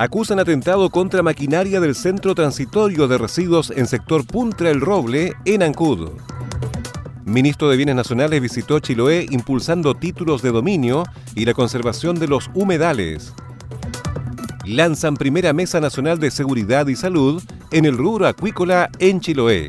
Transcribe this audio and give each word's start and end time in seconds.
Acusan 0.00 0.38
atentado 0.38 0.88
contra 0.88 1.22
maquinaria 1.22 1.78
del 1.78 1.94
Centro 1.94 2.34
Transitorio 2.34 3.06
de 3.06 3.18
Residuos 3.18 3.70
en 3.70 3.86
sector 3.86 4.26
Puntra 4.26 4.70
El 4.70 4.80
Roble, 4.80 5.34
en 5.44 5.62
Ancud. 5.62 6.12
Ministro 7.26 7.68
de 7.68 7.76
Bienes 7.76 7.96
Nacionales 7.96 8.40
visitó 8.40 8.78
Chiloé 8.78 9.26
impulsando 9.28 9.94
títulos 9.94 10.40
de 10.40 10.52
dominio 10.52 11.04
y 11.34 11.44
la 11.44 11.52
conservación 11.52 12.18
de 12.18 12.28
los 12.28 12.50
humedales. 12.54 13.34
Lanzan 14.64 15.18
primera 15.18 15.52
Mesa 15.52 15.80
Nacional 15.80 16.18
de 16.18 16.30
Seguridad 16.30 16.86
y 16.86 16.96
Salud 16.96 17.42
en 17.70 17.84
el 17.84 17.98
rubro 17.98 18.26
acuícola 18.26 18.88
en 19.00 19.20
Chiloé. 19.20 19.68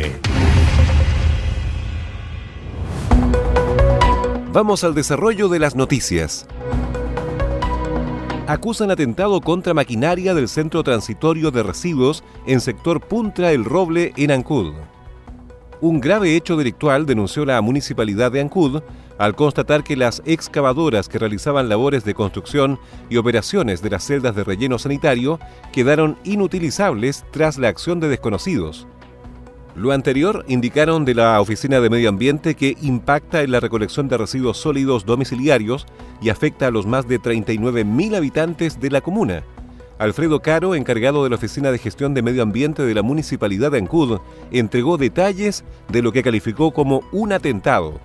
Vamos 4.52 4.82
al 4.82 4.96
desarrollo 4.96 5.48
de 5.48 5.60
las 5.60 5.76
noticias. 5.76 6.48
Acusan 8.48 8.90
atentado 8.90 9.40
contra 9.40 9.72
maquinaria 9.72 10.34
del 10.34 10.48
Centro 10.48 10.82
Transitorio 10.82 11.52
de 11.52 11.62
Residuos 11.62 12.24
en 12.44 12.60
sector 12.60 13.00
Puntra 13.00 13.52
El 13.52 13.64
Roble 13.64 14.12
en 14.16 14.32
Ancud. 14.32 14.74
Un 15.82 16.00
grave 16.00 16.36
hecho 16.36 16.56
delictual 16.56 17.06
denunció 17.06 17.44
la 17.44 17.60
municipalidad 17.60 18.30
de 18.30 18.40
Ancud 18.40 18.82
al 19.18 19.34
constatar 19.34 19.82
que 19.82 19.96
las 19.96 20.22
excavadoras 20.26 21.08
que 21.08 21.18
realizaban 21.18 21.68
labores 21.68 22.04
de 22.04 22.14
construcción 22.14 22.78
y 23.10 23.16
operaciones 23.16 23.82
de 23.82 23.90
las 23.90 24.04
celdas 24.04 24.36
de 24.36 24.44
relleno 24.44 24.78
sanitario 24.78 25.40
quedaron 25.72 26.16
inutilizables 26.22 27.24
tras 27.32 27.58
la 27.58 27.66
acción 27.66 27.98
de 27.98 28.08
desconocidos. 28.08 28.86
Lo 29.74 29.90
anterior 29.90 30.44
indicaron 30.46 31.04
de 31.04 31.16
la 31.16 31.40
Oficina 31.40 31.80
de 31.80 31.90
Medio 31.90 32.10
Ambiente 32.10 32.54
que 32.54 32.76
impacta 32.80 33.42
en 33.42 33.50
la 33.50 33.58
recolección 33.58 34.06
de 34.06 34.18
residuos 34.18 34.58
sólidos 34.58 35.04
domiciliarios 35.04 35.86
y 36.20 36.28
afecta 36.28 36.68
a 36.68 36.70
los 36.70 36.86
más 36.86 37.08
de 37.08 37.18
39.000 37.20 38.14
habitantes 38.14 38.80
de 38.80 38.90
la 38.90 39.00
comuna. 39.00 39.42
Alfredo 40.02 40.40
Caro, 40.42 40.74
encargado 40.74 41.22
de 41.22 41.30
la 41.30 41.36
Oficina 41.36 41.70
de 41.70 41.78
Gestión 41.78 42.12
de 42.12 42.22
Medio 42.22 42.42
Ambiente 42.42 42.82
de 42.82 42.92
la 42.92 43.02
Municipalidad 43.02 43.70
de 43.70 43.78
Ancud, 43.78 44.18
entregó 44.50 44.98
detalles 44.98 45.62
de 45.92 46.02
lo 46.02 46.10
que 46.10 46.24
calificó 46.24 46.72
como 46.72 47.02
un 47.12 47.32
atentado. 47.32 48.00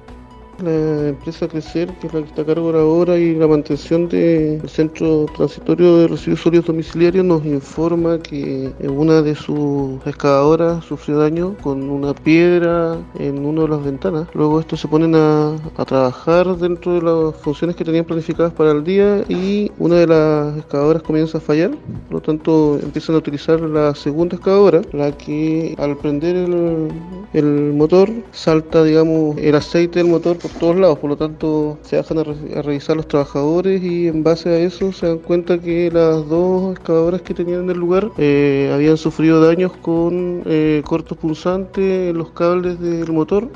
La 0.64 1.10
empresa 1.10 1.48
Crecer, 1.48 1.88
que 2.00 2.08
es 2.08 2.14
la 2.16 2.22
que 2.22 2.30
está 2.30 2.42
a 2.42 2.46
cargo 2.46 2.70
obra 2.70 3.16
y 3.16 3.36
la 3.36 3.46
mantención 3.46 4.10
del 4.10 4.68
Centro 4.68 5.28
Transitorio 5.36 5.98
de 5.98 6.08
Residuos 6.08 6.42
Sólidos 6.42 6.66
Domiciliarios, 6.66 7.24
nos 7.24 7.46
informa 7.46 8.18
que 8.18 8.72
una 8.82 9.22
de 9.22 9.36
sus 9.36 10.04
excavadoras 10.08 10.84
sufrió 10.84 11.20
daño 11.20 11.56
con 11.62 11.88
una 11.88 12.16
piedra 12.16 12.98
en 13.20 13.46
una 13.46 13.62
de 13.62 13.68
las 13.68 13.84
ventanas. 13.84 14.28
Luego 14.34 14.60
estos 14.60 14.82
se 14.82 14.88
ponen 14.88 15.14
a, 15.14 15.56
a 15.78 15.86
trabajar 15.86 16.58
dentro 16.58 16.96
de 16.96 17.02
las 17.04 17.36
funciones 17.36 17.76
que 17.76 17.86
tenían 17.86 18.06
planificadas 18.06 18.52
para 18.52 18.72
el 18.72 18.84
día 18.84 19.24
y 19.30 19.72
una 19.78 19.98
de 19.98 20.08
las 20.08 20.58
excavadoras 20.58 21.04
comienza 21.04 21.38
a 21.38 21.42
fallar. 21.42 21.70
Por 22.08 22.14
lo 22.14 22.22
tanto, 22.22 22.80
empiezan 22.82 23.14
a 23.14 23.20
utilizar 23.20 23.62
la 23.62 23.94
segunda 23.94 24.36
excavadora, 24.36 24.82
la 24.92 25.16
que 25.16 25.76
al 25.78 25.96
prender 25.98 26.36
el, 26.36 26.88
el 27.34 27.74
motor 27.74 28.10
salta, 28.32 28.84
digamos, 28.84 29.38
el 29.38 29.54
aceite 29.54 30.00
del 30.00 30.08
motor 30.08 30.36
todos 30.60 30.76
lados, 30.76 31.00
por 31.00 31.10
lo 31.10 31.18
tanto 31.18 31.78
se 31.82 31.98
bajan 31.98 32.20
a, 32.20 32.24
revisar 32.62 32.96
los 32.96 33.08
trabajadores 33.08 33.82
y 33.82 34.08
en 34.08 34.24
base 34.24 34.50
a 34.50 34.58
eso 34.58 34.92
se 34.92 35.08
dan 35.08 35.20
cuenta 35.20 35.60
que 35.60 35.90
las 35.92 36.28
dos 36.28 36.74
excavadoras 36.76 37.22
que 37.22 37.34
tenían 37.34 37.64
en 37.64 37.70
el 37.72 37.78
lugar 37.78 38.10
eh, 38.18 38.72
habían 38.74 38.98
sufrido 38.98 39.44
daños 39.46 39.72
con 39.78 40.44
eh, 40.46 40.82
cortos 40.86 41.18
pulsantes 41.18 42.10
en 42.10 42.18
los 42.18 42.32
cables 42.32 42.80
del 42.80 43.12
motor. 43.12 43.50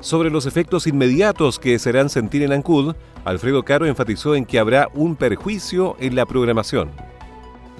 Sobre 0.00 0.30
los 0.30 0.46
efectos 0.46 0.86
inmediatos 0.86 1.58
que 1.58 1.78
serán 1.78 2.08
sentir 2.08 2.42
en 2.42 2.52
Ancud, 2.52 2.94
Alfredo 3.24 3.64
Caro 3.64 3.86
enfatizó 3.86 4.34
en 4.36 4.44
que 4.44 4.58
habrá 4.58 4.88
un 4.94 5.16
perjuicio 5.16 5.96
en 5.98 6.14
la 6.14 6.24
programación 6.24 7.07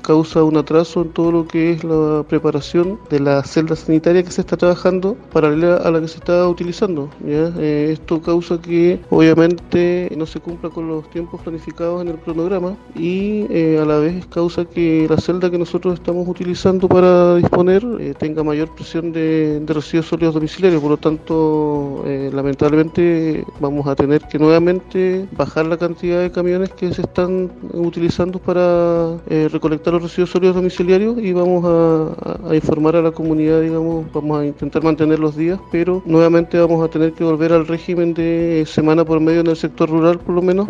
causa 0.08 0.42
un 0.42 0.56
atraso 0.56 1.02
en 1.02 1.10
todo 1.10 1.30
lo 1.30 1.46
que 1.46 1.72
es 1.72 1.84
la 1.84 2.24
preparación 2.26 2.98
de 3.10 3.20
la 3.20 3.42
celda 3.42 3.76
sanitaria 3.76 4.22
que 4.22 4.30
se 4.30 4.41
está 4.41 4.56
trabajando 4.56 5.19
paralela 5.34 5.76
a 5.76 5.91
la 5.91 6.00
que 6.00 6.08
se 6.08 6.16
está 6.16 6.48
utilizando. 6.48 7.10
Eh, 7.26 7.91
esto 7.92 8.22
causa 8.22 8.58
que 8.58 9.00
obviamente 9.10 10.10
no 10.16 10.24
se 10.24 10.41
cumpla 10.41 10.70
con 10.70 10.88
los 10.88 11.10
tiempos 11.10 11.42
planificados 11.42 12.00
en 12.00 12.08
el 12.08 12.16
cronograma 12.16 12.74
y 12.94 13.44
eh, 13.50 13.78
a 13.82 13.84
la 13.84 13.98
vez 13.98 14.24
causa 14.28 14.64
que 14.64 15.06
la 15.10 15.19
celda 15.19 15.50
que 15.50 15.58
nosotros 15.58 15.92
estamos 15.92 16.26
utilizando 16.26 16.88
para 16.88 17.36
disponer 17.36 17.84
eh, 18.00 18.14
tenga 18.19 18.42
mayor 18.42 18.75
presión 18.75 19.12
de, 19.12 19.60
de, 19.60 19.75
residuos 19.75 20.06
sólidos 20.06 20.32
domiciliarios. 20.32 20.80
Por 20.80 20.92
lo 20.92 20.96
tanto, 20.96 22.02
lamentablemente 22.32 23.44
vamos 23.60 23.86
a 23.86 23.94
tener 23.94 24.22
que 24.22 24.38
nuevamente 24.38 25.28
bajar 25.32 25.66
la 25.66 25.76
cantidad 25.76 26.22
de 26.22 26.30
camiones 26.30 26.70
que 26.70 26.94
se 26.94 27.02
están 27.02 27.50
utilizando 27.75 28.38
para 28.38 29.19
recolectar 29.28 29.97
los 29.98 30.10
residuos 30.10 30.31
sólidos 30.31 30.54
domiciliarios 30.54 31.19
y 31.19 31.32
vamos 31.32 31.64
a, 31.66 32.54
informar 32.54 32.97
a 32.97 33.03
la 33.03 33.10
comunidad, 33.10 33.60
digamos, 33.60 34.06
vamos 34.12 34.41
a 34.41 34.47
intentar 34.47 34.82
mantener 34.82 35.19
los 35.19 35.36
días, 35.36 35.59
pero 35.72 36.03
nuevamente 36.06 36.59
vamos 36.59 36.84
a 36.84 36.88
tener 36.88 37.12
que 37.12 37.25
volver 37.25 37.53
al 37.53 37.66
régimen 37.66 38.14
de 38.14 38.64
semana 38.66 39.04
por 39.04 39.20
medio 39.20 39.41
en 39.41 39.48
el 39.48 39.56
sector 39.56 39.91
rural 39.91 40.19
por 40.20 40.34
lo 40.34 40.42
menos. 40.42 40.69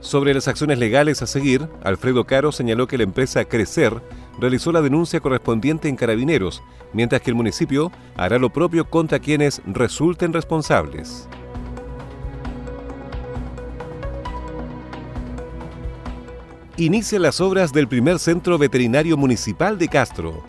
Sobre 0.00 0.32
las 0.32 0.48
acciones 0.48 0.78
legales 0.78 1.22
a 1.22 1.26
seguir, 1.26 1.68
Alfredo 1.82 2.24
Caro 2.24 2.52
señaló 2.52 2.86
que 2.86 2.96
la 2.96 3.04
empresa 3.04 3.44
Crecer 3.44 3.92
realizó 4.40 4.72
la 4.72 4.80
denuncia 4.80 5.20
correspondiente 5.20 5.88
en 5.88 5.96
Carabineros, 5.96 6.62
mientras 6.92 7.20
que 7.20 7.30
el 7.30 7.36
municipio 7.36 7.90
hará 8.16 8.38
lo 8.38 8.50
propio 8.50 8.88
contra 8.88 9.18
quienes 9.18 9.60
resulten 9.66 10.32
responsables. 10.32 11.28
Inicia 16.78 17.18
las 17.18 17.40
obras 17.40 17.72
del 17.72 17.88
primer 17.88 18.20
centro 18.20 18.56
veterinario 18.56 19.16
municipal 19.16 19.78
de 19.78 19.88
Castro. 19.88 20.44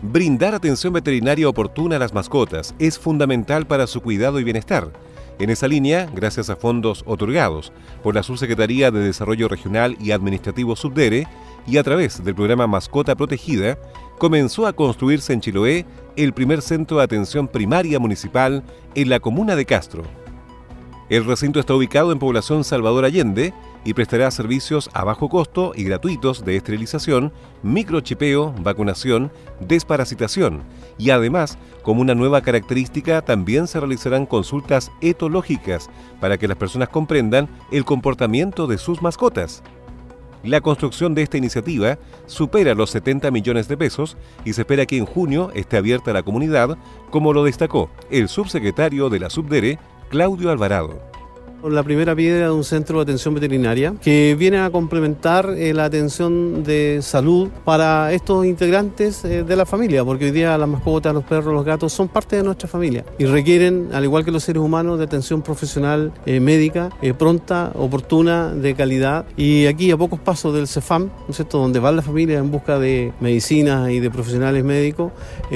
Brindar 0.00 0.54
atención 0.54 0.94
veterinaria 0.94 1.48
oportuna 1.48 1.96
a 1.96 1.98
las 1.98 2.14
mascotas 2.14 2.74
es 2.78 2.98
fundamental 2.98 3.66
para 3.66 3.86
su 3.86 4.00
cuidado 4.00 4.40
y 4.40 4.44
bienestar. 4.44 4.90
En 5.38 5.50
esa 5.50 5.68
línea, 5.68 6.08
gracias 6.14 6.48
a 6.48 6.56
fondos 6.56 7.04
otorgados 7.06 7.74
por 8.02 8.14
la 8.14 8.22
Subsecretaría 8.22 8.90
de 8.90 9.00
Desarrollo 9.00 9.48
Regional 9.48 9.98
y 10.00 10.12
Administrativo 10.12 10.76
Subdere 10.76 11.28
y 11.66 11.76
a 11.76 11.82
través 11.82 12.24
del 12.24 12.34
programa 12.34 12.66
Mascota 12.66 13.14
Protegida, 13.14 13.76
comenzó 14.16 14.66
a 14.66 14.72
construirse 14.72 15.34
en 15.34 15.42
Chiloé 15.42 15.84
el 16.16 16.32
primer 16.32 16.62
centro 16.62 16.96
de 16.96 17.04
atención 17.04 17.48
primaria 17.48 17.98
municipal 17.98 18.64
en 18.94 19.10
la 19.10 19.20
comuna 19.20 19.54
de 19.54 19.66
Castro. 19.66 20.04
El 21.10 21.26
recinto 21.26 21.60
está 21.60 21.74
ubicado 21.74 22.12
en 22.12 22.18
población 22.18 22.64
Salvador 22.64 23.04
Allende 23.04 23.52
y 23.86 23.94
prestará 23.94 24.30
servicios 24.32 24.90
a 24.94 25.04
bajo 25.04 25.28
costo 25.28 25.72
y 25.74 25.84
gratuitos 25.84 26.44
de 26.44 26.56
esterilización, 26.56 27.32
microchipeo, 27.62 28.52
vacunación, 28.60 29.30
desparasitación 29.60 30.64
y 30.98 31.10
además, 31.10 31.56
como 31.82 32.00
una 32.00 32.16
nueva 32.16 32.40
característica, 32.40 33.22
también 33.22 33.68
se 33.68 33.78
realizarán 33.78 34.26
consultas 34.26 34.90
etológicas 35.00 35.88
para 36.20 36.36
que 36.36 36.48
las 36.48 36.56
personas 36.56 36.88
comprendan 36.88 37.48
el 37.70 37.84
comportamiento 37.84 38.66
de 38.66 38.76
sus 38.76 39.00
mascotas. 39.02 39.62
La 40.42 40.60
construcción 40.60 41.14
de 41.14 41.22
esta 41.22 41.38
iniciativa 41.38 41.96
supera 42.26 42.74
los 42.74 42.90
70 42.90 43.30
millones 43.30 43.68
de 43.68 43.76
pesos 43.76 44.16
y 44.44 44.52
se 44.52 44.62
espera 44.62 44.86
que 44.86 44.98
en 44.98 45.06
junio 45.06 45.52
esté 45.54 45.76
abierta 45.76 46.10
a 46.10 46.14
la 46.14 46.24
comunidad, 46.24 46.76
como 47.10 47.32
lo 47.32 47.44
destacó 47.44 47.88
el 48.10 48.28
subsecretario 48.28 49.10
de 49.10 49.20
la 49.20 49.30
Subdere, 49.30 49.78
Claudio 50.08 50.50
Alvarado 50.50 51.15
la 51.64 51.82
primera 51.82 52.14
piedra 52.14 52.46
de 52.46 52.52
un 52.52 52.64
centro 52.64 52.98
de 52.98 53.02
atención 53.02 53.34
veterinaria 53.34 53.94
que 54.00 54.36
viene 54.38 54.58
a 54.58 54.70
complementar 54.70 55.50
eh, 55.56 55.74
la 55.74 55.84
atención 55.84 56.62
de 56.62 57.00
salud 57.02 57.48
para 57.64 58.12
estos 58.12 58.46
integrantes 58.46 59.24
eh, 59.24 59.42
de 59.42 59.56
la 59.56 59.66
familia, 59.66 60.04
porque 60.04 60.26
hoy 60.26 60.30
día 60.30 60.56
las 60.58 60.68
mascotas, 60.68 61.12
los 61.14 61.24
perros, 61.24 61.54
los 61.54 61.64
gatos 61.64 61.92
son 61.92 62.08
parte 62.08 62.36
de 62.36 62.42
nuestra 62.42 62.68
familia 62.68 63.04
y 63.18 63.24
requieren, 63.24 63.88
al 63.92 64.04
igual 64.04 64.24
que 64.24 64.30
los 64.30 64.44
seres 64.44 64.62
humanos, 64.62 64.98
de 64.98 65.04
atención 65.04 65.42
profesional 65.42 66.12
eh, 66.24 66.40
médica 66.40 66.90
pronta, 67.18 67.72
oportuna, 67.74 68.52
de 68.54 68.74
calidad. 68.74 69.26
Y 69.36 69.66
aquí 69.66 69.90
a 69.90 69.96
pocos 69.96 70.20
pasos 70.20 70.54
del 70.54 70.66
CEFAM, 70.66 71.04
¿no 71.04 71.12
es 71.30 71.36
cierto?, 71.36 71.58
donde 71.58 71.78
va 71.78 71.92
la 71.92 72.02
familia 72.02 72.38
en 72.38 72.50
busca 72.50 72.78
de 72.78 73.12
medicinas 73.20 73.90
y 73.90 74.00
de 74.00 74.10
profesionales 74.10 74.64
médicos, 74.64 75.12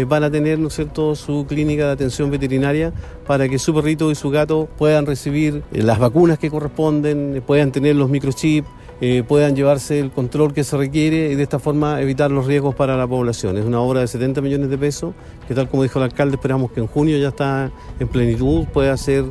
van 0.06 0.24
a 0.24 0.30
tener, 0.30 0.58
¿no 0.58 0.68
es 0.68 0.74
cierto?, 0.74 1.14
su 1.14 1.46
clínica 1.48 1.86
de 1.86 1.92
atención 1.92 2.30
veterinaria 2.30 2.92
para 3.26 3.48
que 3.48 3.58
su 3.58 3.74
perrito 3.74 4.10
y 4.10 4.14
su 4.14 4.30
gato 4.30 4.68
puedan 4.76 5.06
recibir 5.06 5.62
las 5.90 5.98
vacunas 5.98 6.38
que 6.38 6.48
corresponden, 6.50 7.42
puedan 7.44 7.72
tener 7.72 7.96
los 7.96 8.08
microchips, 8.08 8.68
eh, 9.00 9.24
puedan 9.26 9.56
llevarse 9.56 9.98
el 9.98 10.12
control 10.12 10.54
que 10.54 10.62
se 10.62 10.76
requiere 10.76 11.32
y 11.32 11.34
de 11.34 11.42
esta 11.42 11.58
forma 11.58 12.00
evitar 12.00 12.30
los 12.30 12.46
riesgos 12.46 12.76
para 12.76 12.96
la 12.96 13.08
población. 13.08 13.56
Es 13.56 13.64
una 13.64 13.80
obra 13.80 13.98
de 13.98 14.06
70 14.06 14.40
millones 14.40 14.70
de 14.70 14.78
pesos 14.78 15.14
que 15.48 15.54
tal 15.56 15.68
como 15.68 15.82
dijo 15.82 15.98
el 15.98 16.04
alcalde 16.04 16.36
esperamos 16.36 16.70
que 16.70 16.78
en 16.78 16.86
junio 16.86 17.18
ya 17.18 17.30
está 17.30 17.72
en 17.98 18.06
plenitud, 18.06 18.66
pueda 18.72 18.96
ser 18.96 19.24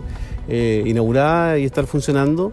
eh, 0.49 0.83
inaugurada 0.85 1.57
y 1.57 1.63
estar 1.63 1.87
funcionando. 1.87 2.51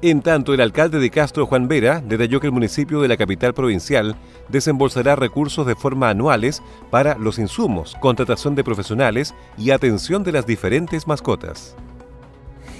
En 0.00 0.22
tanto, 0.22 0.54
el 0.54 0.62
alcalde 0.62 0.98
de 0.98 1.10
Castro, 1.10 1.44
Juan 1.44 1.68
Vera, 1.68 2.00
detalló 2.00 2.40
que 2.40 2.46
el 2.46 2.52
municipio 2.54 3.02
de 3.02 3.08
la 3.08 3.18
capital 3.18 3.52
provincial 3.52 4.16
desembolsará 4.48 5.16
recursos 5.16 5.66
de 5.66 5.76
forma 5.76 6.08
anuales 6.08 6.62
para 6.90 7.18
los 7.18 7.38
insumos, 7.38 7.94
contratación 8.00 8.54
de 8.54 8.64
profesionales 8.64 9.34
y 9.58 9.70
atención 9.70 10.24
de 10.24 10.32
las 10.32 10.46
diferentes 10.46 11.06
mascotas. 11.06 11.76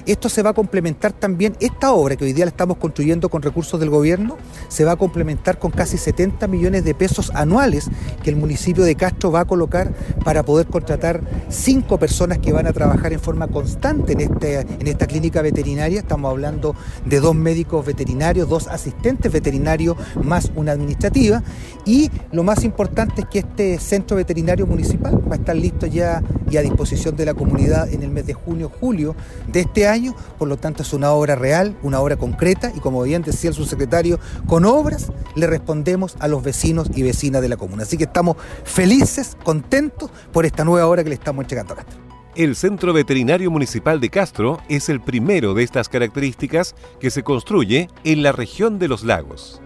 Esto 0.06 0.28
se 0.28 0.42
va 0.42 0.50
a 0.50 0.52
complementar 0.52 1.12
también, 1.12 1.56
esta 1.60 1.92
obra 1.92 2.16
que 2.16 2.24
hoy 2.24 2.32
día 2.32 2.44
la 2.44 2.50
estamos 2.50 2.76
construyendo 2.76 3.28
con 3.28 3.42
recursos 3.42 3.78
del 3.78 3.90
gobierno, 3.90 4.36
se 4.68 4.84
va 4.84 4.92
a 4.92 4.96
complementar 4.96 5.58
con 5.58 5.70
casi 5.70 5.96
70 5.96 6.48
millones 6.48 6.84
de 6.84 6.94
pesos 6.94 7.30
anuales 7.34 7.88
que 8.22 8.30
el 8.30 8.36
municipio 8.36 8.82
de 8.82 8.96
Castro 8.96 9.30
va 9.30 9.40
a 9.40 9.44
colocar 9.44 9.92
para 10.24 10.42
poder 10.42 10.66
contratar 10.66 11.20
cinco 11.48 11.98
personas 11.98 12.38
que 12.38 12.52
van 12.52 12.66
a 12.66 12.72
trabajar 12.72 13.12
en 13.12 13.20
forma 13.20 13.46
constante 13.48 14.14
en, 14.14 14.20
este, 14.20 14.60
en 14.60 14.86
esta 14.86 15.06
clínica 15.06 15.40
veterinaria. 15.40 16.00
Estamos 16.00 16.30
hablando 16.30 16.74
de 17.04 17.20
dos 17.20 17.34
médicos 17.34 17.86
veterinarios, 17.86 18.48
dos 18.48 18.66
asistentes 18.68 19.30
veterinarios, 19.30 19.96
más 20.22 20.50
una 20.56 20.72
administrativa. 20.72 21.42
Y 21.84 22.10
lo 22.32 22.42
más 22.42 22.64
importante 22.64 23.22
es 23.22 23.26
que 23.28 23.38
este 23.40 23.78
centro 23.78 24.16
veterinario 24.16 24.66
municipal 24.66 25.22
va 25.30 25.36
a 25.36 25.38
estar 25.38 25.56
listo 25.56 25.86
ya 25.86 26.22
y 26.52 26.56
a 26.58 26.62
disposición 26.62 27.16
de 27.16 27.24
la 27.24 27.34
comunidad 27.34 27.92
en 27.92 28.02
el 28.02 28.10
mes 28.10 28.26
de 28.26 28.34
junio, 28.34 28.70
julio 28.80 29.16
de 29.50 29.60
este 29.60 29.88
año 29.88 30.14
por 30.38 30.48
lo 30.48 30.56
tanto 30.56 30.82
es 30.82 30.92
una 30.92 31.12
obra 31.12 31.34
real, 31.34 31.76
una 31.82 32.00
obra 32.00 32.16
concreta 32.16 32.72
y 32.74 32.80
como 32.80 33.02
bien 33.02 33.22
decía 33.22 33.50
el 33.50 33.56
subsecretario, 33.56 34.18
con 34.46 34.64
obras 34.64 35.10
le 35.34 35.46
respondemos 35.46 36.16
a 36.20 36.28
los 36.28 36.42
vecinos 36.42 36.88
y 36.94 37.02
vecinas 37.02 37.42
de 37.42 37.48
la 37.48 37.56
comuna. 37.56 37.84
Así 37.84 37.96
que 37.96 38.04
estamos 38.04 38.36
felices, 38.64 39.36
contentos 39.42 40.10
por 40.32 40.44
esta 40.46 40.64
nueva 40.64 40.86
obra 40.86 41.02
que 41.02 41.08
le 41.08 41.14
estamos 41.14 41.44
entregando 41.44 41.74
a 41.74 41.76
Castro. 41.76 41.98
El 42.34 42.56
Centro 42.56 42.92
Veterinario 42.92 43.50
Municipal 43.50 44.00
de 44.00 44.08
Castro 44.08 44.60
es 44.68 44.88
el 44.88 45.00
primero 45.00 45.52
de 45.54 45.62
estas 45.62 45.88
características 45.88 46.74
que 46.98 47.10
se 47.10 47.22
construye 47.22 47.88
en 48.04 48.22
la 48.22 48.32
región 48.32 48.78
de 48.78 48.88
los 48.88 49.04
lagos. 49.04 49.60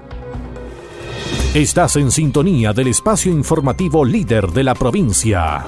Estás 1.55 1.97
en 1.97 2.11
sintonía 2.11 2.73
del 2.73 2.89
espacio 2.89 3.33
informativo 3.33 4.05
líder 4.05 4.49
de 4.49 4.65
la 4.65 4.75
provincia. 4.75 5.65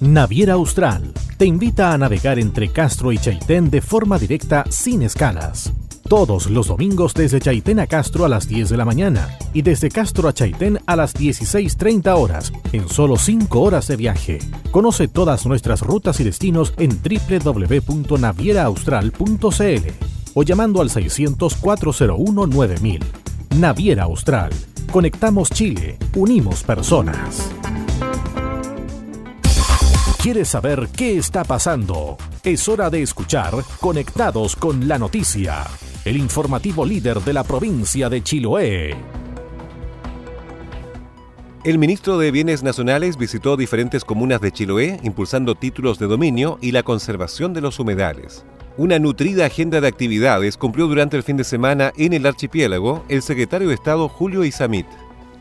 Naviera 0.00 0.54
Austral 0.54 1.12
te 1.36 1.44
invita 1.44 1.92
a 1.92 1.98
navegar 1.98 2.38
entre 2.38 2.70
Castro 2.70 3.12
y 3.12 3.18
Chaitén 3.18 3.68
de 3.68 3.82
forma 3.82 4.18
directa 4.18 4.64
sin 4.70 5.02
escalas. 5.02 5.74
Todos 6.08 6.48
los 6.48 6.68
domingos 6.68 7.12
desde 7.12 7.38
Chaitén 7.38 7.80
a 7.80 7.86
Castro 7.86 8.24
a 8.24 8.30
las 8.30 8.48
10 8.48 8.70
de 8.70 8.78
la 8.78 8.86
mañana 8.86 9.28
y 9.52 9.60
desde 9.60 9.90
Castro 9.90 10.26
a 10.26 10.32
Chaitén 10.32 10.78
a 10.86 10.96
las 10.96 11.14
16.30 11.14 12.16
horas 12.16 12.50
en 12.72 12.88
solo 12.88 13.18
5 13.18 13.60
horas 13.60 13.88
de 13.88 13.96
viaje. 13.96 14.38
Conoce 14.70 15.06
todas 15.06 15.44
nuestras 15.44 15.82
rutas 15.82 16.18
y 16.20 16.24
destinos 16.24 16.72
en 16.78 16.98
www.navieraaustral.cl 17.02 19.90
o 20.32 20.42
llamando 20.42 20.80
al 20.80 20.88
600 20.88 21.56
401 21.56 22.46
9000. 22.46 23.00
Naviera 23.58 24.04
Austral. 24.04 24.50
Conectamos 24.90 25.50
Chile, 25.50 25.98
unimos 26.14 26.62
personas. 26.62 27.50
¿Quieres 30.22 30.48
saber 30.48 30.88
qué 30.94 31.16
está 31.16 31.44
pasando? 31.44 32.18
Es 32.44 32.68
hora 32.68 32.90
de 32.90 33.00
escuchar 33.00 33.54
Conectados 33.80 34.54
con 34.54 34.86
la 34.86 34.98
Noticia, 34.98 35.64
el 36.04 36.18
informativo 36.18 36.84
líder 36.84 37.20
de 37.20 37.32
la 37.32 37.42
provincia 37.42 38.10
de 38.10 38.22
Chiloé. 38.22 38.94
El 41.64 41.78
ministro 41.78 42.18
de 42.18 42.30
Bienes 42.32 42.62
Nacionales 42.62 43.16
visitó 43.16 43.56
diferentes 43.56 44.04
comunas 44.04 44.42
de 44.42 44.52
Chiloé 44.52 45.00
impulsando 45.04 45.54
títulos 45.54 45.98
de 45.98 46.06
dominio 46.06 46.58
y 46.60 46.72
la 46.72 46.82
conservación 46.82 47.54
de 47.54 47.62
los 47.62 47.78
humedales. 47.78 48.44
Una 48.76 48.98
nutrida 48.98 49.46
agenda 49.46 49.80
de 49.80 49.88
actividades 49.88 50.58
cumplió 50.58 50.86
durante 50.86 51.16
el 51.16 51.22
fin 51.22 51.38
de 51.38 51.44
semana 51.44 51.94
en 51.96 52.12
el 52.12 52.26
archipiélago 52.26 53.06
el 53.08 53.22
secretario 53.22 53.68
de 53.68 53.74
Estado 53.74 54.06
Julio 54.10 54.44
Isamit. 54.44 54.86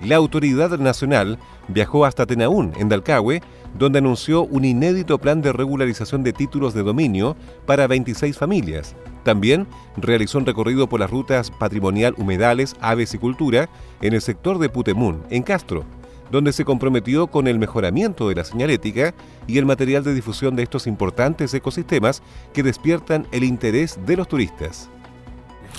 La 0.01 0.15
autoridad 0.15 0.79
nacional 0.79 1.37
viajó 1.67 2.05
hasta 2.05 2.25
Tenaún, 2.25 2.71
en 2.77 2.87
Dalcahue, 2.87 3.41
donde 3.77 3.99
anunció 3.99 4.43
un 4.43 4.63
inédito 4.63 5.17
plan 5.17 5.41
de 5.41 5.51
regularización 5.51 6.23
de 6.23 6.31
títulos 6.31 6.73
de 6.73 6.83
dominio 6.83 7.35
para 7.65 7.85
26 7.85 8.37
familias. 8.37 8.95
También 9.23 9.67
realizó 9.97 10.37
un 10.37 10.45
recorrido 10.45 10.87
por 10.87 11.01
las 11.01 11.11
rutas 11.11 11.51
patrimonial 11.51 12.15
Humedales, 12.17 12.75
Aves 12.79 13.13
y 13.13 13.17
Cultura 13.17 13.69
en 14.01 14.13
el 14.13 14.21
sector 14.21 14.57
de 14.57 14.69
Putemún, 14.69 15.21
en 15.29 15.43
Castro, 15.43 15.83
donde 16.31 16.53
se 16.53 16.63
comprometió 16.63 17.27
con 17.27 17.47
el 17.47 17.59
mejoramiento 17.59 18.29
de 18.29 18.35
la 18.35 18.45
señalética 18.45 19.13
y 19.47 19.57
el 19.57 19.65
material 19.65 20.03
de 20.03 20.13
difusión 20.13 20.55
de 20.55 20.63
estos 20.63 20.87
importantes 20.87 21.53
ecosistemas 21.53 22.23
que 22.53 22.63
despiertan 22.63 23.27
el 23.31 23.43
interés 23.43 23.99
de 24.05 24.15
los 24.15 24.27
turistas. 24.29 24.89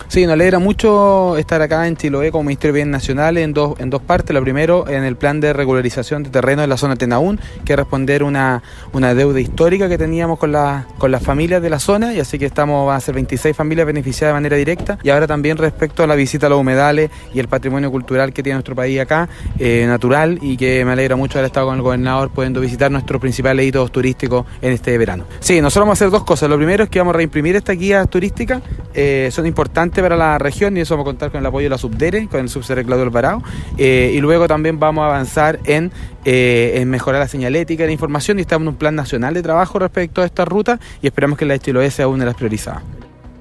Sí, 0.09 0.25
nos 0.25 0.33
alegra 0.33 0.59
mucho 0.59 1.37
estar 1.37 1.63
acá 1.63 1.87
en 1.87 1.97
Chiloé 1.97 2.33
como 2.33 2.45
Ministerio 2.45 2.73
de 2.73 2.79
Bienes 2.79 2.93
Nacionales 2.93 3.45
en 3.45 3.53
dos, 3.53 3.79
en 3.79 3.91
dos 3.91 4.03
partes. 4.03 4.35
Lo 4.35 4.43
primero, 4.43 4.89
en 4.89 5.05
el 5.05 5.17
plan 5.17 5.41
de 5.41 5.53
regularización 5.53 6.23
de 6.23 6.31
terreno 6.31 6.63
de 6.63 6.69
la 6.69 6.77
zona 6.77 6.97
Tenaún, 6.97 7.39
que 7.65 7.75
es 7.75 7.79
responder 7.79 8.25
una, 8.25 8.63
una 8.93 9.15
deuda 9.15 9.41
histórica 9.41 9.89
que 9.89 9.99
teníamos 9.99 10.39
con, 10.39 10.53
la, 10.53 10.87
con 10.99 11.11
las 11.11 11.23
familias 11.23 11.63
de 11.63 11.71
la 11.71 11.79
zona, 11.79 12.13
y 12.13 12.21
así 12.21 12.39
que 12.39 12.47
estamos, 12.47 12.87
van 12.87 12.97
a 12.97 13.01
ser 13.01 13.15
26 13.15 13.57
familias 13.57 13.87
beneficiadas 13.87 14.33
de 14.33 14.35
manera 14.35 14.57
directa. 14.57 14.99
Y 15.03 15.11
ahora 15.11 15.27
también 15.27 15.57
respecto 15.57 16.03
a 16.03 16.07
la 16.07 16.15
visita 16.15 16.47
a 16.47 16.51
los 16.51 16.59
humedales 16.59 17.11
y 17.33 17.39
el 17.39 17.49
patrimonio 17.49 17.91
cultural 17.91 18.33
que 18.33 18.43
tiene 18.43 18.55
nuestro 18.55 18.75
país 18.75 18.99
acá, 19.01 19.29
eh, 19.59 19.85
natural, 19.87 20.39
y 20.43 20.57
que 20.57 20.85
me 20.85 20.93
alegra 20.93 21.17
mucho 21.17 21.39
haber 21.39 21.47
estado 21.47 21.67
con 21.67 21.77
el 21.77 21.83
gobernador 21.83 22.31
pudiendo 22.31 22.61
visitar 22.61 22.91
nuestros 22.91 23.21
principales 23.21 23.67
hitos 23.67 23.93
turísticos 23.93 24.45
en 24.61 24.73
este 24.73 24.97
verano. 24.99 25.25
Sí, 25.39 25.61
nosotros 25.61 25.83
vamos 25.83 26.01
a 26.01 26.05
hacer 26.05 26.11
dos 26.11 26.25
cosas. 26.25 26.51
Lo 26.51 26.57
primero 26.57 26.85
es 26.85 26.91
que 26.91 26.99
vamos 26.99 27.15
a 27.15 27.17
reimprimir 27.19 27.57
esta 27.57 27.73
guía 27.73 28.05
turística, 28.07 28.61
eh, 28.93 29.29
son 29.31 29.47
importantes 29.47 29.80
para 29.89 30.17
la 30.17 30.39
región 30.39 30.77
y 30.77 30.81
eso 30.81 30.95
vamos 30.95 31.07
a 31.07 31.11
contar 31.11 31.31
con 31.31 31.41
el 31.41 31.47
apoyo 31.47 31.65
de 31.65 31.71
la 31.71 31.79
Subdere, 31.79 32.29
con 32.29 32.41
el 32.41 32.49
subsecretario 32.49 33.03
Alvarado. 33.03 33.43
Eh, 33.79 34.13
y 34.15 34.21
luego 34.21 34.47
también 34.47 34.79
vamos 34.79 35.03
a 35.03 35.07
avanzar 35.07 35.59
en, 35.65 35.91
eh, 36.25 36.73
en, 36.77 36.91
mejorar 36.91 37.21
la 37.21 37.29
señalética 37.29 37.87
la 37.87 37.93
información 37.93 38.39
y 38.39 38.43
estamos 38.43 38.65
en 38.65 38.69
un 38.69 38.77
plan 38.77 38.95
nacional 38.95 39.35
de 39.35 39.43
trabajo 39.43 39.79
respecto 39.79 40.21
a 40.21 40.27
esta 40.27 40.45
ruta 40.45 40.79
y 41.01 41.07
esperamos 41.07 41.39
que 41.39 41.47
la 41.47 41.55
de 41.55 41.61
Chiloé 41.61 41.91
sea 41.91 42.09
una 42.09 42.25
de 42.25 42.27
las 42.27 42.35
priorizadas. 42.35 42.83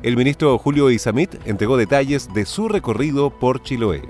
El 0.01 0.15
ministro 0.15 0.57
Julio 0.57 0.89
Isamit 0.89 1.35
entregó 1.45 1.75
detalles 1.75 2.33
de 2.33 2.45
su 2.45 2.69
recorrido 2.69 3.31
por 3.31 3.61
Chiloé. 3.61 4.01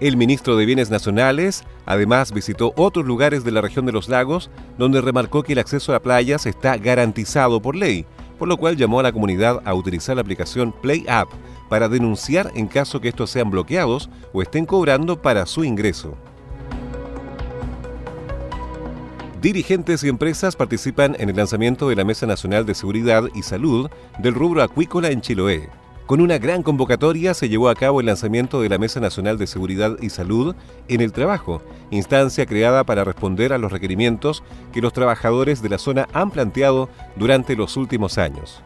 El 0.00 0.16
ministro 0.16 0.56
de 0.56 0.64
Bienes 0.64 0.90
Nacionales 0.90 1.64
además 1.84 2.32
visitó 2.32 2.72
otros 2.76 3.04
lugares 3.04 3.42
de 3.42 3.50
la 3.50 3.60
región 3.60 3.84
de 3.84 3.92
los 3.92 4.08
lagos 4.08 4.48
donde 4.78 5.00
remarcó 5.00 5.42
que 5.42 5.54
el 5.54 5.58
acceso 5.58 5.92
a 5.92 6.00
playas 6.00 6.46
está 6.46 6.76
garantizado 6.76 7.60
por 7.60 7.74
ley, 7.74 8.06
por 8.38 8.48
lo 8.48 8.56
cual 8.56 8.76
llamó 8.76 9.00
a 9.00 9.02
la 9.02 9.12
comunidad 9.12 9.60
a 9.64 9.74
utilizar 9.74 10.16
la 10.16 10.22
aplicación 10.22 10.72
Play 10.72 11.04
App 11.08 11.28
para 11.68 11.88
denunciar 11.88 12.50
en 12.54 12.66
caso 12.66 13.00
que 13.00 13.08
estos 13.08 13.30
sean 13.30 13.50
bloqueados 13.50 14.08
o 14.32 14.42
estén 14.42 14.64
cobrando 14.66 15.20
para 15.20 15.46
su 15.46 15.64
ingreso. 15.64 16.16
Dirigentes 19.40 20.02
y 20.02 20.08
empresas 20.08 20.56
participan 20.56 21.14
en 21.18 21.28
el 21.28 21.36
lanzamiento 21.36 21.88
de 21.88 21.94
la 21.94 22.04
Mesa 22.04 22.26
Nacional 22.26 22.66
de 22.66 22.74
Seguridad 22.74 23.24
y 23.34 23.42
Salud 23.42 23.88
del 24.18 24.34
rubro 24.34 24.62
acuícola 24.62 25.10
en 25.10 25.20
Chiloé. 25.20 25.68
Con 26.08 26.22
una 26.22 26.38
gran 26.38 26.62
convocatoria 26.62 27.34
se 27.34 27.50
llevó 27.50 27.68
a 27.68 27.74
cabo 27.74 28.00
el 28.00 28.06
lanzamiento 28.06 28.62
de 28.62 28.70
la 28.70 28.78
Mesa 28.78 28.98
Nacional 28.98 29.36
de 29.36 29.46
Seguridad 29.46 29.98
y 30.00 30.08
Salud 30.08 30.56
en 30.88 31.02
el 31.02 31.12
Trabajo, 31.12 31.60
instancia 31.90 32.46
creada 32.46 32.84
para 32.84 33.04
responder 33.04 33.52
a 33.52 33.58
los 33.58 33.70
requerimientos 33.70 34.42
que 34.72 34.80
los 34.80 34.94
trabajadores 34.94 35.60
de 35.60 35.68
la 35.68 35.76
zona 35.76 36.08
han 36.14 36.30
planteado 36.30 36.88
durante 37.16 37.56
los 37.56 37.76
últimos 37.76 38.16
años. 38.16 38.62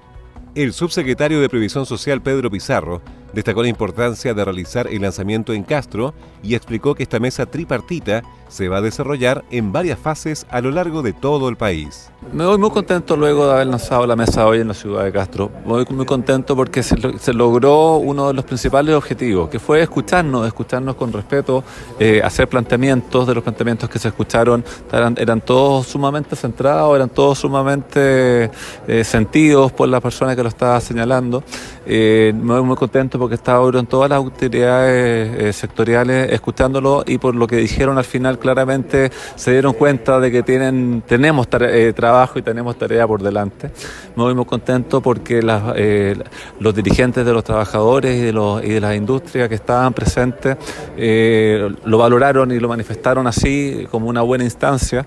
El 0.55 0.73
subsecretario 0.73 1.41
de 1.41 1.49
Previsión 1.49 1.85
Social 1.85 2.23
Pedro 2.23 2.49
Pizarro 2.49 3.03
destacó 3.33 3.63
la 3.63 3.71
importancia 3.71 4.35
de 4.35 4.45
realizar 4.45 4.87
el 4.87 5.03
lanzamiento 5.03 5.53
en 5.53 5.65
Castro 5.65 6.15
y 6.45 6.55
explicó 6.55 6.95
que 6.95 7.03
esta 7.03 7.19
mesa 7.19 7.47
tripartita 7.47 8.23
se 8.53 8.69
va 8.69 8.79
a 8.79 8.81
desarrollar 8.83 9.45
en 9.51 9.73
varias 9.73 9.99
fases 9.99 10.47
a 10.51 10.61
lo 10.61 10.71
largo 10.71 11.03
de 11.03 11.15
todo 11.15 11.49
el 11.49 11.57
país. 11.57 12.11
Me 12.31 12.47
voy 12.47 12.57
muy 12.57 12.71
contento 12.71 13.17
luego 13.17 13.47
de 13.47 13.53
haber 13.53 13.67
lanzado 13.67 14.07
la 14.07 14.15
mesa 14.15 14.47
hoy 14.47 14.61
en 14.61 14.69
la 14.69 14.75
ciudad 14.75 15.05
de 15.05 15.13
Castro. 15.13 15.51
Me 15.65 15.73
voy 15.73 15.87
muy 15.91 16.07
contento 16.07 16.55
porque 16.55 16.83
se, 16.83 17.33
logró 17.33 17.97
uno 17.97 18.29
de 18.29 18.35
los 18.35 18.45
principales 18.45 18.95
objetivos, 18.95 19.49
que 19.49 19.59
fue 19.59 19.83
escucharnos, 19.83 20.47
escucharnos 20.47 20.95
con 20.95 21.13
respeto, 21.13 21.65
eh, 21.99 22.21
hacer 22.23 22.49
planteamientos, 22.49 23.27
de 23.27 23.35
los 23.35 23.43
planteamientos 23.43 23.91
que 23.91 23.99
se 23.99 24.09
escucharon 24.09 24.65
eran, 24.93 25.41
todos 25.41 25.87
sumamente 25.89 26.37
centrados, 26.37 26.95
eran 26.95 27.09
todos 27.09 27.39
sumamente 27.39 28.51
eh, 28.87 29.05
sentidos 29.05 29.73
por 29.73 29.89
la 29.89 30.01
persona 30.01 30.37
que 30.37 30.43
lo 30.43 30.49
estaba 30.49 30.81
señalando. 30.81 31.43
Eh, 31.85 32.33
me 32.35 32.55
voy 32.55 32.63
muy 32.63 32.77
contento 32.77 33.19
porque 33.19 33.35
estaba 33.35 33.69
en 33.79 33.87
todas 33.87 34.09
las 34.09 34.19
autoridades 34.19 35.57
sectoriales 35.57 36.31
escuchándolo 36.33 37.03
y 37.07 37.19
por 37.19 37.35
lo 37.35 37.47
que 37.47 37.57
dijeron 37.57 37.99
al 37.99 38.05
final 38.05 38.39
claramente 38.43 39.11
se 39.37 39.53
dieron 39.53 39.73
cuenta 39.73 40.21
de 40.21 40.31
que 40.31 40.43
tienen, 40.43 41.03
tenemos 41.07 41.49
eh, 41.61 41.93
trabajo 41.95 42.39
y 42.39 42.43
tenemos 42.43 42.77
tarea 42.77 43.07
por 43.07 43.23
delante. 43.23 43.71
Me 44.17 44.25
voy 44.25 44.35
muy 44.35 44.45
contento 44.45 45.01
porque 45.01 45.41
eh, 45.77 46.17
los 46.61 46.75
dirigentes 46.75 47.25
de 47.25 47.33
los 47.33 47.45
trabajadores 47.45 48.17
y 48.19 48.71
de, 48.71 48.81
las 48.81 48.97
industrias 48.97 49.49
que 49.49 49.55
estaban 49.55 49.95
presentes 49.95 50.57
eh, 50.97 51.71
lo 51.85 51.99
valoraron 51.99 52.51
y 52.51 52.59
lo 52.59 52.69
manifestaron 52.69 53.27
así 53.27 53.87
como 53.91 54.09
una 54.09 54.23
buena 54.23 54.45
instancia. 54.45 55.07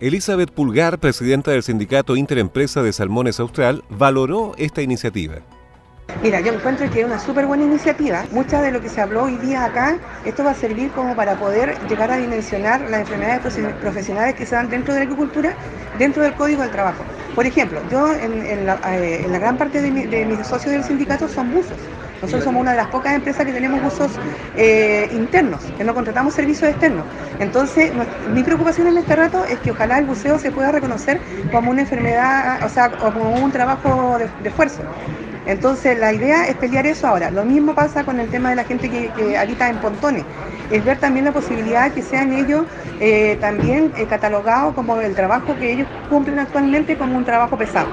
Elizabeth 0.00 0.50
Pulgar, 0.50 0.98
presidenta 0.98 1.52
del 1.52 1.62
sindicato 1.62 2.16
Interempresa 2.16 2.82
de 2.82 2.92
Salmones 2.92 3.40
Austral, 3.40 3.84
valoró 3.88 4.52
esta 4.58 4.82
iniciativa. 4.82 5.36
Mira, 6.22 6.40
yo 6.40 6.52
encuentro 6.52 6.88
que 6.90 7.00
es 7.00 7.06
una 7.06 7.18
súper 7.18 7.46
buena 7.46 7.64
iniciativa. 7.64 8.24
Mucha 8.30 8.62
de 8.62 8.70
lo 8.70 8.80
que 8.80 8.88
se 8.88 9.00
habló 9.00 9.24
hoy 9.24 9.36
día 9.36 9.64
acá, 9.64 9.98
esto 10.24 10.44
va 10.44 10.52
a 10.52 10.54
servir 10.54 10.90
como 10.92 11.14
para 11.14 11.34
poder 11.34 11.76
llegar 11.88 12.10
a 12.10 12.16
dimensionar 12.16 12.80
las 12.88 13.00
enfermedades 13.00 13.42
profesionales 13.80 14.34
que 14.34 14.46
se 14.46 14.54
dan 14.54 14.70
dentro 14.70 14.94
de 14.94 15.00
la 15.00 15.04
agricultura, 15.04 15.54
dentro 15.98 16.22
del 16.22 16.34
Código 16.34 16.62
del 16.62 16.70
Trabajo. 16.70 17.04
Por 17.34 17.46
ejemplo, 17.46 17.80
yo 17.90 18.12
en, 18.14 18.64
la, 18.64 18.78
eh, 18.96 19.26
gran 19.28 19.58
parte 19.58 19.82
de, 19.82 19.90
mis 20.24 20.46
socios 20.46 20.72
del 20.72 20.84
sindicato 20.84 21.28
son 21.28 21.52
buzos. 21.52 21.76
Nosotros 22.22 22.44
somos 22.44 22.62
una 22.62 22.70
de 22.70 22.78
las 22.78 22.86
pocas 22.86 23.14
empresas 23.14 23.44
que 23.44 23.52
tenemos 23.52 23.82
buzos 23.82 24.12
eh, 24.56 25.10
internos, 25.12 25.60
que 25.76 25.84
no 25.84 25.92
contratamos 25.92 26.32
servicios 26.32 26.70
externos. 26.70 27.04
Entonces, 27.38 27.92
mi 28.32 28.42
preocupación 28.42 28.86
en 28.86 28.96
este 28.96 29.14
rato 29.14 29.44
es 29.44 29.58
que 29.58 29.72
ojalá 29.72 29.98
el 29.98 30.06
buceo 30.06 30.38
se 30.38 30.50
pueda 30.50 30.72
reconocer 30.72 31.20
como 31.52 31.70
una 31.70 31.82
enfermedad, 31.82 32.64
o 32.64 32.68
sea, 32.70 32.90
como 32.92 33.30
un 33.30 33.52
trabajo 33.52 34.16
de 34.18 34.48
esfuerzo. 34.48 34.80
Entonces 35.46 35.98
la 35.98 36.12
idea 36.12 36.46
es 36.48 36.56
pelear 36.56 36.86
eso 36.86 37.06
ahora. 37.06 37.30
Lo 37.30 37.44
mismo 37.44 37.74
pasa 37.74 38.04
con 38.04 38.18
el 38.20 38.28
tema 38.30 38.50
de 38.50 38.56
la 38.56 38.64
gente 38.64 38.90
que, 38.90 39.36
habita 39.36 39.68
en 39.68 39.78
pontones. 39.78 40.24
Es 40.70 40.84
ver 40.84 40.98
también 40.98 41.26
la 41.26 41.32
posibilidad 41.32 41.92
que 41.92 42.02
sean 42.02 42.32
ellos 42.32 42.64
eh, 43.00 43.36
también 43.40 43.92
eh, 43.96 44.06
catalogados 44.06 44.74
como 44.74 45.00
el 45.00 45.14
trabajo 45.14 45.54
que 45.58 45.72
ellos 45.72 45.88
cumplen 46.08 46.38
actualmente 46.38 46.96
como 46.96 47.16
un 47.16 47.24
trabajo 47.24 47.58
pesado. 47.58 47.88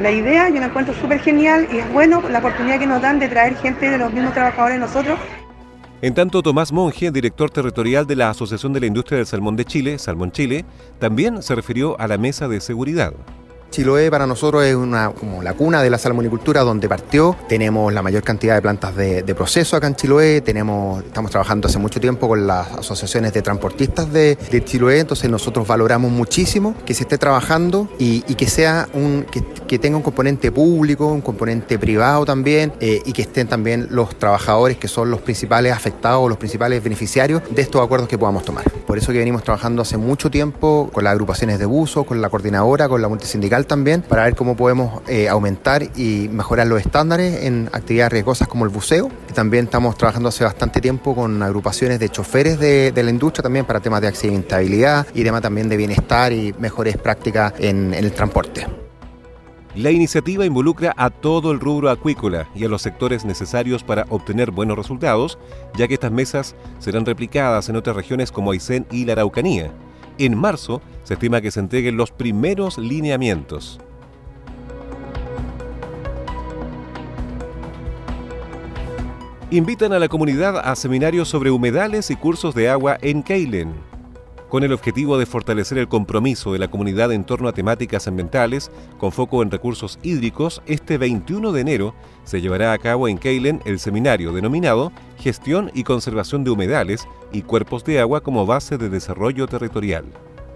La 0.00 0.10
idea 0.10 0.48
yo 0.48 0.60
la 0.60 0.66
encuentro 0.66 0.94
súper 0.94 1.20
genial 1.20 1.68
y 1.70 1.78
es 1.78 1.92
bueno 1.92 2.22
la 2.28 2.38
oportunidad 2.38 2.78
que 2.78 2.86
nos 2.86 3.02
dan 3.02 3.18
de 3.18 3.28
traer 3.28 3.56
gente 3.56 3.90
de 3.90 3.98
los 3.98 4.12
mismos 4.12 4.32
trabajadores 4.32 4.80
nosotros 4.80 5.18
en 6.02 6.14
tanto, 6.14 6.42
Tomás 6.42 6.72
Monge, 6.72 7.10
director 7.10 7.50
territorial 7.50 8.06
de 8.06 8.16
la 8.16 8.30
Asociación 8.30 8.72
de 8.72 8.80
la 8.80 8.86
Industria 8.86 9.18
del 9.18 9.26
Salmón 9.26 9.56
de 9.56 9.66
Chile, 9.66 9.98
Salmón 9.98 10.32
Chile, 10.32 10.64
también 10.98 11.42
se 11.42 11.54
refirió 11.54 12.00
a 12.00 12.08
la 12.08 12.16
mesa 12.16 12.48
de 12.48 12.62
seguridad. 12.62 13.12
Chiloé 13.70 14.10
para 14.10 14.26
nosotros 14.26 14.64
es 14.64 14.74
una, 14.74 15.10
como 15.10 15.42
la 15.42 15.54
cuna 15.54 15.82
de 15.82 15.90
la 15.90 15.98
salmonicultura 15.98 16.62
donde 16.62 16.88
partió. 16.88 17.36
Tenemos 17.48 17.92
la 17.92 18.02
mayor 18.02 18.24
cantidad 18.24 18.56
de 18.56 18.62
plantas 18.62 18.96
de, 18.96 19.22
proceso 19.34 19.76
acá 19.76 19.86
en 19.86 19.94
Chiloé. 19.94 20.40
Tenemos, 20.40 21.04
estamos 21.04 21.30
trabajando 21.30 21.68
hace 21.68 21.78
mucho 21.78 22.00
tiempo 22.00 22.28
con 22.28 22.46
las 22.46 22.68
asociaciones 22.72 23.32
de 23.32 23.42
transportistas 23.42 24.12
de, 24.12 24.36
Chiloé. 24.64 25.00
Entonces 25.00 25.30
nosotros 25.30 25.66
valoramos 25.66 26.10
muchísimo 26.10 26.74
que 26.84 26.94
se 26.94 27.04
esté 27.04 27.16
trabajando 27.16 27.88
y, 27.98 28.20
que 28.34 28.48
sea 28.48 28.88
un 28.92 29.24
que, 29.30 29.78
tenga 29.78 29.96
un 29.96 30.02
componente 30.02 30.50
público, 30.50 31.06
un 31.06 31.20
componente 31.20 31.78
privado 31.78 32.24
también 32.24 32.72
eh, 32.80 33.00
y 33.04 33.12
que 33.12 33.22
estén 33.22 33.46
también 33.46 33.86
los 33.90 34.18
trabajadores 34.18 34.78
que 34.78 34.88
son 34.88 35.10
los 35.10 35.20
principales 35.20 35.72
afectados, 35.72 36.28
los 36.28 36.38
principales 36.38 36.82
beneficiarios 36.82 37.42
de 37.50 37.62
estos 37.62 37.82
acuerdos 37.82 38.08
que 38.08 38.18
podamos 38.18 38.44
tomar. 38.44 38.64
Por 38.86 38.98
eso 38.98 39.12
que 39.12 39.18
venimos 39.18 39.44
trabajando 39.44 39.82
hace 39.82 39.96
mucho 39.96 40.30
tiempo 40.30 40.90
con 40.92 41.04
las 41.04 41.12
agrupaciones 41.12 41.58
de 41.58 41.66
buzos, 41.66 42.04
con 42.04 42.20
la 42.20 42.28
coordinadora, 42.28 42.88
con 42.88 43.00
la 43.00 43.08
multisindical 43.08 43.59
también 43.66 44.02
para 44.02 44.24
ver 44.24 44.34
cómo 44.34 44.56
podemos 44.56 45.02
eh, 45.08 45.28
aumentar 45.28 45.82
y 45.96 46.28
mejorar 46.30 46.66
los 46.66 46.80
estándares 46.80 47.44
en 47.44 47.68
actividades 47.72 48.12
riesgosas 48.12 48.48
como 48.48 48.64
el 48.64 48.70
buceo. 48.70 49.10
Y 49.28 49.32
también 49.32 49.64
estamos 49.64 49.96
trabajando 49.96 50.28
hace 50.28 50.44
bastante 50.44 50.80
tiempo 50.80 51.14
con 51.14 51.42
agrupaciones 51.42 51.98
de 51.98 52.08
choferes 52.08 52.58
de, 52.58 52.92
la 53.00 53.10
industria 53.10 53.42
también 53.42 53.64
para 53.64 53.80
temas 53.80 54.00
de 54.00 54.08
accidentabilidad 54.08 55.06
y 55.14 55.24
temas 55.24 55.42
también 55.42 55.68
de 55.68 55.76
bienestar 55.76 56.32
y 56.32 56.54
mejores 56.58 56.96
prácticas 56.96 57.54
en, 57.58 57.94
en 57.94 58.04
el 58.04 58.12
transporte. 58.12 58.66
La 59.74 59.92
iniciativa 59.92 60.44
involucra 60.44 60.92
a 60.96 61.10
todo 61.10 61.52
el 61.52 61.60
rubro 61.60 61.90
acuícola 61.90 62.48
y 62.56 62.64
a 62.64 62.68
los 62.68 62.82
sectores 62.82 63.24
necesarios 63.24 63.84
para 63.84 64.04
obtener 64.08 64.50
buenos 64.50 64.76
resultados, 64.76 65.38
ya 65.76 65.86
que 65.86 65.94
estas 65.94 66.10
mesas 66.10 66.56
serán 66.80 67.06
replicadas 67.06 67.68
en 67.68 67.76
otras 67.76 67.94
regiones 67.94 68.32
como 68.32 68.50
Aysén 68.50 68.86
y 68.90 69.04
la 69.04 69.12
Araucanía. 69.12 69.72
En 70.20 70.36
marzo 70.36 70.82
se 71.02 71.14
estima 71.14 71.40
que 71.40 71.50
se 71.50 71.60
entreguen 71.60 71.96
los 71.96 72.10
primeros 72.10 72.76
lineamientos. 72.76 73.80
Invitan 79.50 79.94
a 79.94 79.98
la 79.98 80.08
comunidad 80.08 80.58
a 80.58 80.76
seminarios 80.76 81.26
sobre 81.26 81.50
humedales 81.50 82.10
y 82.10 82.16
cursos 82.16 82.54
de 82.54 82.68
agua 82.68 82.98
en 83.00 83.22
Keilen 83.22 83.89
con 84.50 84.64
el 84.64 84.72
objetivo 84.72 85.16
de 85.16 85.24
fortalecer 85.24 85.78
el 85.78 85.88
compromiso 85.88 86.52
de 86.52 86.58
la 86.58 86.68
comunidad 86.68 87.12
en 87.12 87.24
torno 87.24 87.48
a 87.48 87.52
temáticas 87.52 88.06
ambientales 88.08 88.70
con 88.98 89.12
foco 89.12 89.42
en 89.42 89.50
recursos 89.50 89.98
hídricos, 90.02 90.60
este 90.66 90.98
21 90.98 91.52
de 91.52 91.60
enero 91.60 91.94
se 92.24 92.42
llevará 92.42 92.72
a 92.72 92.78
cabo 92.78 93.08
en 93.08 93.16
Keilen 93.16 93.62
el 93.64 93.78
seminario 93.78 94.32
denominado 94.32 94.92
Gestión 95.18 95.70
y 95.72 95.84
Conservación 95.84 96.44
de 96.44 96.50
Humedales 96.50 97.06
y 97.32 97.42
Cuerpos 97.42 97.84
de 97.84 98.00
Agua 98.00 98.22
como 98.22 98.44
base 98.44 98.76
de 98.76 98.90
desarrollo 98.90 99.46
territorial. 99.46 100.04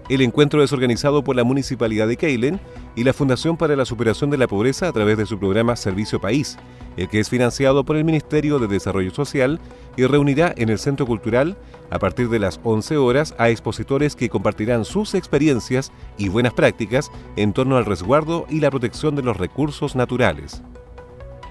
El 0.07 0.21
encuentro 0.21 0.61
es 0.61 0.71
organizado 0.71 1.23
por 1.23 1.35
la 1.35 1.43
Municipalidad 1.43 2.07
de 2.07 2.15
Keilen 2.15 2.59
y 2.95 3.03
la 3.03 3.13
Fundación 3.13 3.57
para 3.57 3.75
la 3.75 3.85
Superación 3.85 4.29
de 4.29 4.37
la 4.37 4.47
Pobreza 4.47 4.87
a 4.87 4.91
través 4.93 5.17
de 5.17 5.25
su 5.25 5.39
programa 5.39 5.75
Servicio 5.75 6.21
País, 6.21 6.57
el 6.95 7.09
que 7.09 7.19
es 7.19 7.27
financiado 7.27 7.83
por 7.83 7.95
el 7.95 8.05
Ministerio 8.05 8.59
de 8.59 8.67
Desarrollo 8.67 9.09
Social 9.09 9.59
y 9.97 10.05
reunirá 10.05 10.53
en 10.57 10.69
el 10.69 10.77
Centro 10.77 11.07
Cultural 11.07 11.57
a 11.89 11.97
partir 11.97 12.29
de 12.29 12.37
las 12.37 12.59
11 12.63 12.97
horas 12.97 13.33
a 13.39 13.49
expositores 13.49 14.15
que 14.15 14.29
compartirán 14.29 14.85
sus 14.85 15.15
experiencias 15.15 15.91
y 16.19 16.29
buenas 16.29 16.53
prácticas 16.53 17.09
en 17.35 17.53
torno 17.53 17.75
al 17.75 17.85
resguardo 17.85 18.45
y 18.47 18.59
la 18.59 18.69
protección 18.69 19.15
de 19.15 19.23
los 19.23 19.37
recursos 19.37 19.95
naturales. 19.95 20.61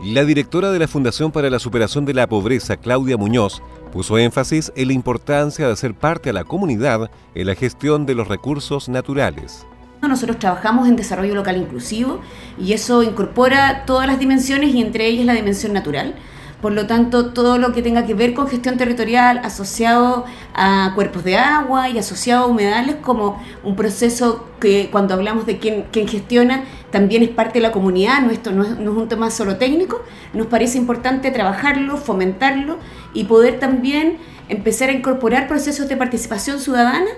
La 0.03 0.25
directora 0.25 0.73
de 0.73 0.79
la 0.81 0.89
Fundación 0.89 1.31
para 1.31 1.49
la 1.49 1.59
Superación 1.59 2.05
de 2.05 2.15
la 2.15 2.27
Pobreza, 2.27 2.77
Claudia 2.77 3.17
Muñoz, 3.17 3.63
puso 3.93 4.19
énfasis 4.19 4.73
en 4.75 4.89
la 4.89 4.93
importancia 4.93 5.67
de 5.67 5.73
hacer 5.73 5.95
parte 5.95 6.31
a 6.31 6.33
la 6.33 6.45
comunidad 6.45 7.11
en 7.35 7.47
la 7.47 7.55
gestión 7.55 8.05
de 8.05 8.15
los 8.15 8.27
recursos 8.27 8.89
naturales. 8.89 9.67
Nosotros 10.03 10.39
trabajamos 10.39 10.89
en 10.89 10.97
desarrollo 10.97 11.35
local 11.35 11.57
inclusivo 11.57 12.21
y 12.59 12.73
eso 12.73 13.03
incorpora 13.03 13.87
todas 13.87 14.07
las 14.07 14.19
dimensiones 14.19 14.75
y 14.75 14.83
entre 14.83 15.07
ellas 15.07 15.27
la 15.27 15.33
dimensión 15.33 15.73
natural. 15.73 16.17
Por 16.65 16.73
lo 16.73 16.87
tanto, 16.87 17.27
todo 17.27 17.59
lo 17.59 17.75
que 17.75 17.83
tenga 17.83 18.07
que 18.07 18.15
ver 18.15 18.33
con 18.33 18.49
gestión 18.49 18.79
territorial 18.79 19.39
asociado 19.45 20.25
a 20.55 20.93
cuerpos 20.95 21.23
de 21.23 21.37
agua 21.37 21.91
y 21.91 21.99
asociado 21.99 22.45
a 22.45 22.47
humedales 22.47 22.97
como 23.03 23.39
un 23.63 23.77
proceso 23.77 24.49
que 24.61 24.89
cuando 24.91 25.13
hablamos 25.13 25.45
de 25.45 25.59
quién, 25.59 25.85
gestiona 25.93 26.65
también 26.91 27.23
es 27.23 27.29
parte 27.29 27.59
de 27.59 27.65
la 27.65 27.71
comunidad, 27.71 28.23
no, 28.23 28.31
esto 28.31 28.51
no 28.51 28.63
es, 28.63 28.79
no 28.79 28.93
es 28.93 28.97
un 28.97 29.09
tema 29.09 29.31
solo 29.31 29.59
técnico, 29.59 30.03
nos 30.33 30.47
parece 30.47 30.79
importante 30.79 31.31
trabajarlo, 31.31 31.99
fomentarlo 31.99 32.79
y 33.13 33.25
poder 33.25 33.59
también 33.59 34.17
empezar 34.49 34.89
a 34.89 34.93
incorporar 34.93 35.49
procesos 35.49 35.87
de 35.91 35.99
participación 35.99 36.61
ciudadana 36.61 37.11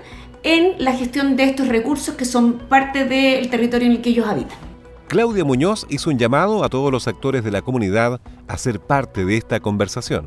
en 0.43 0.73
la 0.83 0.91
gestión 0.91 1.37
de 1.37 1.45
estos 1.45 1.69
recursos 1.69 2.15
que 2.15 2.25
son 2.25 2.57
parte 2.67 3.05
del 3.05 3.49
territorio 3.49 3.87
en 3.87 3.93
el 3.93 4.01
que 4.01 4.09
ellos 4.09 4.27
habitan. 4.27 4.66
Claudia 5.07 5.45
Muñoz 5.45 5.85
hizo 5.89 6.09
un 6.09 6.17
llamado 6.17 6.65
a 6.65 6.69
todos 6.69 6.91
los 6.91 7.07
actores 7.07 7.41
de 7.45 7.51
la 7.51 7.61
comunidad 7.61 8.19
a 8.45 8.57
ser 8.57 8.81
parte 8.81 9.23
de 9.23 9.37
esta 9.37 9.61
conversación. 9.61 10.25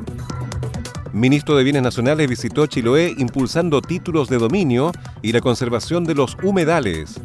Ministro 1.12 1.56
de 1.56 1.64
Bienes 1.64 1.82
Nacionales 1.82 2.28
visitó 2.28 2.66
Chiloé 2.66 3.12
impulsando 3.18 3.82
títulos 3.82 4.28
de 4.28 4.38
dominio 4.38 4.92
y 5.20 5.32
la 5.32 5.40
conservación 5.40 6.04
de 6.04 6.14
los 6.14 6.36
humedales. 6.44 7.20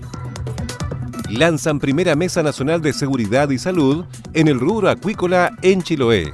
Lanzan 1.30 1.80
primera 1.80 2.16
Mesa 2.16 2.42
Nacional 2.42 2.82
de 2.82 2.94
Seguridad 2.94 3.52
y 3.52 3.60
Salud 3.60 4.06
en 4.34 4.48
el 4.48 4.60
rubro 4.60 4.90
acuícola 4.90 5.56
en 5.62 5.84
Chiloé. 5.84 6.34